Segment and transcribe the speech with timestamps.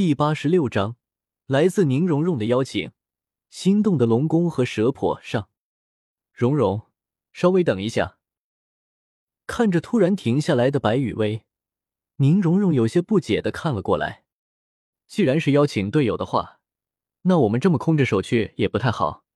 [0.00, 0.96] 第八十六章，
[1.44, 2.90] 来自宁荣荣的邀请。
[3.50, 5.50] 心动的龙宫和蛇婆上，
[6.32, 6.86] 荣荣，
[7.34, 8.16] 稍微等一下。
[9.46, 11.44] 看着突然停下来的白雨薇，
[12.16, 14.24] 宁荣荣有些不解的看了过来。
[15.06, 16.60] 既然是邀请队友的话，
[17.24, 19.26] 那我们这么空着手去也不太好。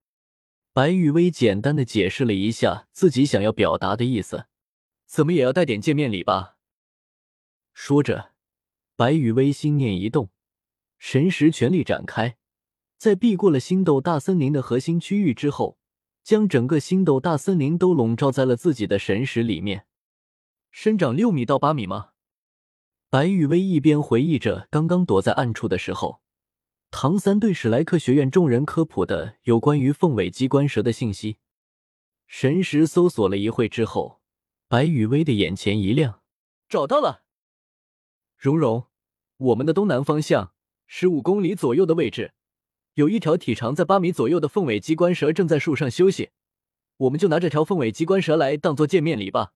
[0.72, 4.46] 白雨薇简单的解释了一下自己想要表达的意思，
[5.04, 6.56] 怎么也要带点见面礼吧。
[7.74, 8.30] 说着，
[8.96, 10.30] 白雨薇心念一动。
[11.06, 12.38] 神识全力展开，
[12.96, 15.78] 在避过了星斗大森林的核心区域之后，
[16.22, 19.86] 将整个星斗大森林都笼罩在了自己的神识里面。
[20.70, 22.12] 生长六米到八米吗？
[23.10, 26.22] 白雨薇一边回忆着刚刚躲在暗处的时候，
[26.90, 31.36] 唐三对史莱克学院众人科普的有关于凤尾机关蛇的信息。
[32.26, 34.22] 神识搜索了一会之后，
[34.68, 36.22] 白雨薇的眼前一亮，
[36.66, 37.24] 找到了。
[38.38, 38.86] 蓉蓉，
[39.36, 40.53] 我们的东南方向。
[40.96, 42.34] 十五公里左右的位置，
[42.94, 46.30] 有一条体长在八米左右的凤尾机关蛇正在树上休息。
[46.98, 49.54] 我们就拿这条凤尾机关蛇来当做见面礼吧。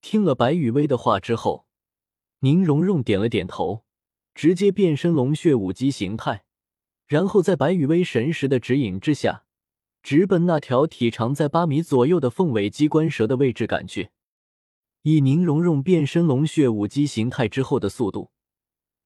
[0.00, 1.66] 听了白雨薇的话之后，
[2.38, 3.84] 宁荣荣点了点头，
[4.34, 6.44] 直接变身龙血武姬形态，
[7.06, 9.44] 然后在白雨薇神识的指引之下，
[10.02, 14.08] 直奔那条体长在八米左右的凤尾机关蛇的位置赶去。
[15.02, 18.30] 以宁荣荣变身龙血武姬形态之后的速度，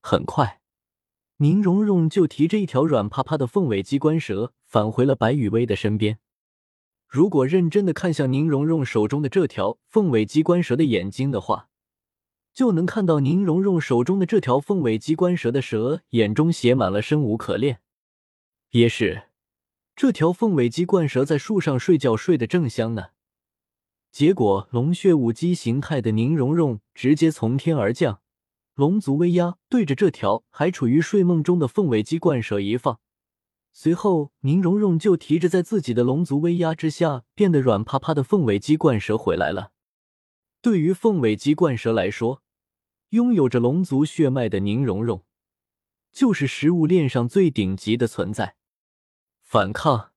[0.00, 0.59] 很快。
[1.42, 6.18] 宁荣荣就提着一条软趴趴的凤尾机关蛇返回了白雨薇的身边。
[7.08, 11.70] 如果认真的看向宁荣荣手中的这条凤尾机关蛇的眼睛的话，
[12.52, 17.80] 就能看到宁荣荣手中的这条凤尾机关蛇的蛇眼中写满了生无可恋。
[18.72, 19.22] 也是，
[19.96, 23.06] 这条凤尾机关蛇在树上睡觉睡得正香呢，
[24.12, 28.20] 结果龙血武姬形态的宁荣荣直接从天而降。
[28.80, 32.98] 龙族威压对着这条还处于睡梦中的凤尾鸡冠蛇一放，
[33.74, 39.72] 随后宁荣荣就提着在自己的龙族威压之下变得软趴趴的凤尾鸡冠蛇回来了。
[40.62, 42.42] 对于凤尾鸡冠蛇来说，
[43.10, 45.26] 拥有着龙族血脉的宁荣荣
[46.10, 48.56] 就是食物链上最顶级的存在。
[49.42, 50.12] 反抗！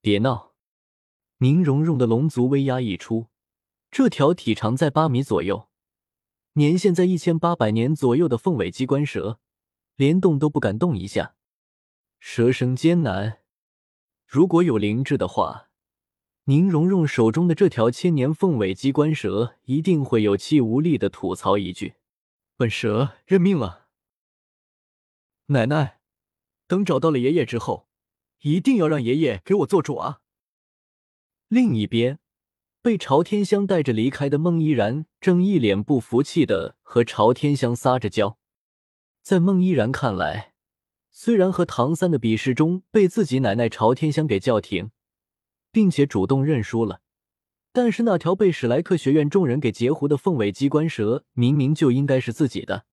[0.00, 0.54] 别闹！
[1.40, 3.26] 宁荣荣的龙族威压一出，
[3.90, 5.68] 这条体长在八米左右。
[6.54, 9.40] 年限在一千八百年左右的凤尾机关蛇，
[9.96, 11.34] 连动都不敢动一下。
[12.20, 13.38] 蛇生艰难，
[14.26, 15.70] 如果有灵智的话，
[16.44, 21.94] 宁荣荣手中的这条千年凤尾机关蛇一定会有气无力的吐槽一句
[22.56, 23.88] ：“本蛇认命了。”
[25.46, 26.00] 奶奶，
[26.66, 27.88] 等找到了爷爷之后，
[28.42, 30.20] 一定要让爷爷给我做主啊！
[31.48, 32.18] 另一边。
[32.82, 38.38] 被朝天香带着离开的孟依然，正一脸不服气的和朝天香撒着娇。
[39.22, 40.54] 在孟依然看来，
[41.12, 44.90] 虽然和唐三的比试中被自己奶奶朝天香给叫停，
[45.70, 47.02] 并且主动认输了，
[47.72, 52.86] 但是那条被史莱克学院众人给截胡的凤尾机关蛇，明明就应该是自己的。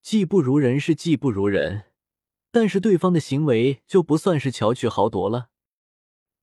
[0.00, 1.86] 技不如人是技不如人，
[2.52, 5.48] 但是对方的行为就不算是巧取豪夺了。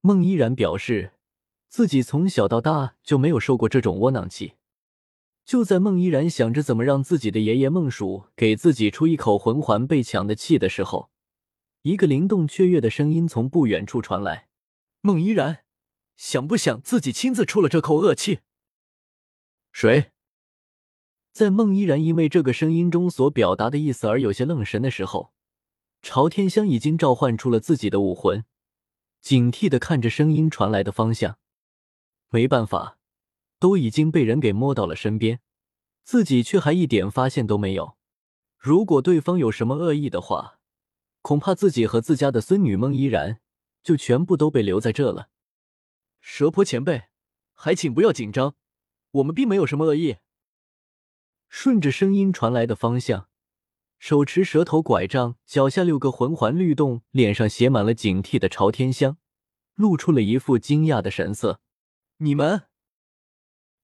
[0.02, 1.14] 孟依然表示。
[1.76, 4.54] 自己从小到大就没有受过这种窝囊气。
[5.44, 11.10] 就在孟依然想着怎么让自己的爷爷孟蜀给自己出一口魂环被抢的气的时候，
[11.82, 14.48] 一个灵动雀跃的声音从不远处传来
[15.04, 15.66] ：“孟依然，
[16.16, 18.40] 想不想自己亲自出了这口恶气？”
[19.74, 20.12] 谁？
[21.34, 25.34] 在孟依然因为这个声音中所表达的意思而有些愣神的时候，
[26.02, 28.46] 朝天香已经召唤出了自己的武魂，
[29.20, 31.38] 警惕的看着声音传来的方向。
[32.30, 32.98] 没办法，
[33.60, 35.40] 都已经被人给摸到了身边，
[36.04, 37.96] 自己却还一点发现都没有。
[38.58, 40.60] 如果对方有什么恶意的话，
[41.22, 43.40] 恐怕自己和自家的孙女孟依然
[43.84, 45.30] 就全部都被留在这了。
[46.20, 47.04] 蛇婆前辈，
[47.54, 48.56] 还请不要紧张，
[49.12, 50.18] 我们并没有什么恶意。
[51.48, 53.30] 顺着声音传来的方向，
[53.98, 59.18] 手持蛇头拐杖、脚下六个魂环律动、脸上写满了警惕的朝天香，
[59.76, 61.62] 露出了一副惊讶的神色。
[62.20, 62.64] 你们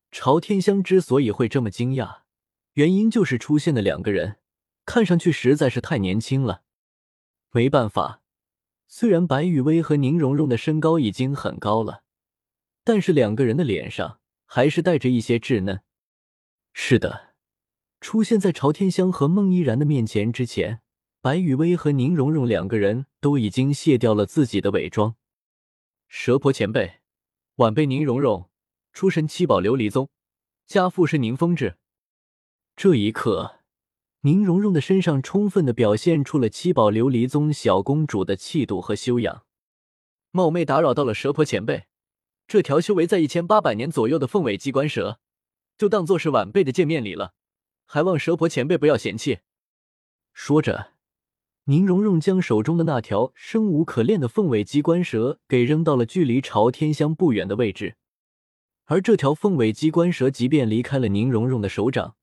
[0.10, 2.22] 朝天香之所以会这么惊讶，
[2.74, 4.38] 原因就是出现的两个人
[4.86, 6.63] 看上去实在是太年轻了。
[7.51, 8.22] 没办法，
[8.88, 12.04] 虽然白雨薇和宁荣荣的身高已经很高了，
[12.86, 15.81] 但是两个人的脸上还是带着一些稚嫩。
[16.72, 17.36] 是的，
[18.00, 20.80] 出现在朝天香和孟依然的面前之前，
[21.19, 25.18] 白雨薇和宁荣荣两个人都已经卸掉了自己的伪装。
[26.07, 27.00] 蛇婆前辈。
[27.62, 28.50] 晚辈宁荣荣，
[28.92, 30.10] 出身七宝琉璃宗，
[30.66, 31.78] 家父是宁风致。
[32.75, 33.60] 这一刻，
[34.22, 39.46] 宁荣荣的身上充分的表现出了七宝琉璃宗小公主的气度和修养。
[40.31, 41.86] 冒昧打扰到了蛇婆前辈，
[42.48, 45.19] 这条修为在一千八百年左右的凤尾机关蛇，
[45.78, 47.36] 就当做是晚辈的见面礼了，
[47.86, 49.42] 还望蛇婆前辈不要嫌弃。
[50.34, 50.90] 说着，
[51.66, 57.98] 宁荣荣将手中的那条生无可恋的凤尾机关蛇给扔到了距离朝天香不远的位置，
[58.86, 62.16] 而这条凤尾机关蛇即便离开了宁荣荣的手掌。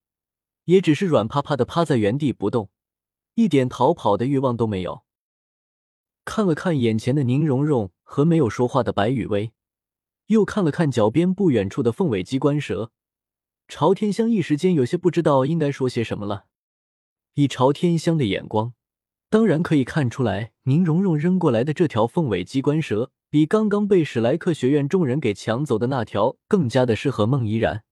[0.64, 2.68] 也只是软趴趴的趴在原地不动，
[3.36, 5.02] 一点逃跑的欲望都没有。
[6.26, 9.52] 看了看眼前的宁荣荣和没有说话的白雨薇，
[10.26, 12.90] 又看了看脚边不远处的凤尾机关蛇，
[13.66, 16.44] 朝天香一时间有些不知道应该说些什么了。
[17.32, 18.74] 以朝天香的眼光，
[19.30, 27.84] 当然可以看出来，宁荣荣扔过来的这条凤尾机关蛇，比刚刚被史莱克学院众人给抢走的那条更加的适合孟依然。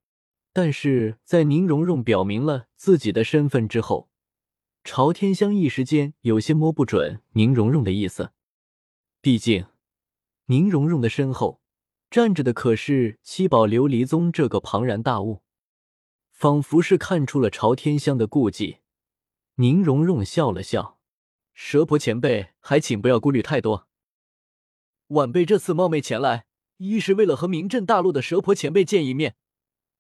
[0.55, 4.09] 但是在宁荣荣表明了自己的身份之后，
[4.83, 8.31] 朝天香一时间有些摸不准宁荣荣的意思。
[9.21, 9.67] 毕竟，
[10.47, 11.61] 宁荣荣的身后
[12.11, 15.43] 站着的可是七宝琉璃宗这个庞然大物，
[16.31, 18.79] 仿佛是看出了朝天香的顾忌。
[19.57, 20.96] 宁荣荣笑了笑
[21.59, 23.89] ：“蛇婆前辈，还请不要顾虑太多。
[25.09, 26.45] 晚辈这次冒昧前来，
[26.77, 29.37] 一是为了和名震大陆的蛇婆前辈见一面。”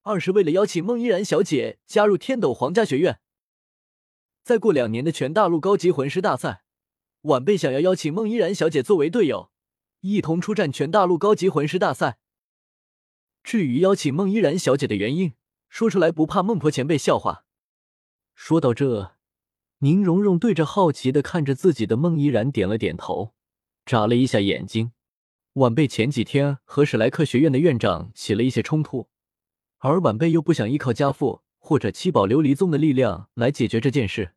[0.04, 3.20] 二是为了邀请孟依然小姐加入天斗皇家学院。
[4.44, 6.62] 再过两年的全大陆高级魂师大赛，
[7.22, 9.50] 晚辈想要邀请孟依然小姐作为队友，
[10.00, 12.18] 一同出战全大陆高级魂师大赛。
[13.42, 15.32] 至于邀请孟依然小姐的原因，
[15.70, 17.46] 说出来不怕孟婆前辈笑话。
[18.34, 19.15] 说到这，
[19.80, 23.34] 宁荣荣对着好奇的看着自己的孟依然点了点头，
[23.84, 24.92] 眨了一下眼睛。
[25.54, 29.08] 晚辈前几天和史莱克学院的院长起了一些冲突。
[29.78, 34.32] 而晚辈又不想依靠家父或者七宝琉璃宗的力量来解决这件事，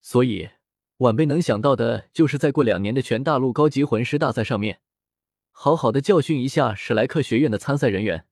[0.00, 0.50] 所以
[0.98, 4.80] 晚辈能想到的就是在过两年的全大陆高级魂师大赛上面，
[5.50, 8.26] 好好的教训一下史莱克学院的参赛人员。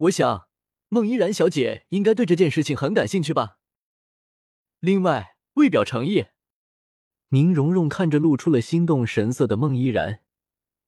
[0.00, 0.48] 我想
[0.88, 3.57] 孟依然小姐应该对这件事情很感兴趣吧。
[4.80, 6.26] 另外，为表诚意，
[7.30, 10.20] 宁荣荣看着露出了心动神色的孟依然，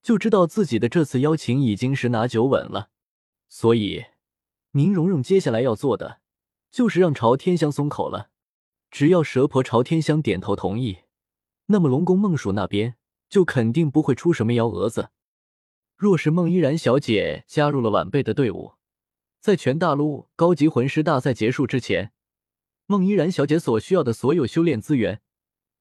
[0.01, 2.91] 就知道自己的这次邀请已经十拿九稳了。
[3.49, 4.05] 所以，
[4.73, 6.21] 宁荣荣接下来要做的
[6.71, 8.31] 就是让朝天香松口了。
[8.93, 10.99] 只要蛇婆朝天香点头同意，
[11.67, 12.95] 那么龙宫孟蜀那边
[13.29, 15.11] 就肯定不会出什么幺蛾子。
[15.97, 18.75] 若是孟依然小姐加入了晚辈的队伍，
[19.41, 22.13] 在全大陆高级魂师大赛结束之前，
[22.91, 25.23] 孟依然小姐所需要的所有修炼资源，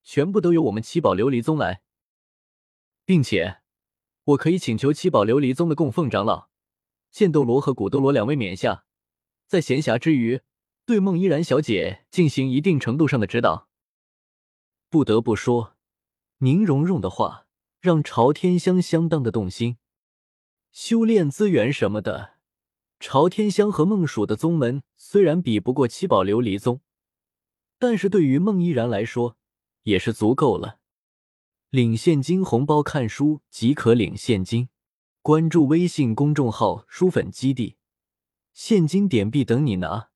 [0.04, 1.82] 全部都由我们七宝琉璃宗来，
[3.04, 3.62] 并且
[4.26, 6.50] 我可以请求七宝琉璃宗的供奉长老。
[7.10, 8.86] 剑斗罗和古斗罗两位冕下，
[9.48, 10.42] 在闲暇之余，
[10.86, 13.68] 对孟依然小姐进行一定程度上的指导。
[14.92, 15.76] 不得不说，
[16.38, 17.48] 宁荣荣的话
[17.82, 19.78] 让朝天香相当的动心。
[20.72, 22.36] 修炼资源什么的，
[23.00, 26.82] 朝天香和孟蜀的宗门虽然比不过七宝琉璃宗，
[27.80, 29.38] 但是对于孟依然来说
[29.84, 30.78] 也是足够了。
[31.72, 34.70] 领现金红包看书即可领现金。
[35.22, 37.76] 关注微信公众号“书粉基地”，
[38.54, 40.10] 现金点币等你拿。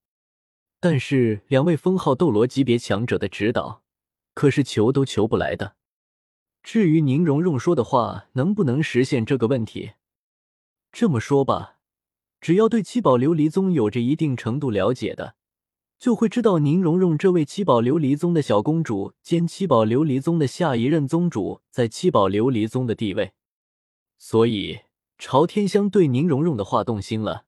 [0.80, 3.84] 但是两位封号斗罗级别强者的指导，
[4.34, 5.76] 可是求都求不来的。
[6.64, 9.92] 至于宁荣荣说的话能不能实现这个问题，
[10.92, 11.80] 这么说吧，
[12.40, 15.36] 只要对七宝琉璃宗有着一定程度了解的，
[16.00, 23.34] 就会知道宁荣荣这位七宝琉璃宗的小公主兼七宝琉璃宗的下一任宗主在七宝琉璃宗的地位，
[24.18, 24.80] 所以。
[25.20, 27.46] 朝天香对宁荣荣的话动心了，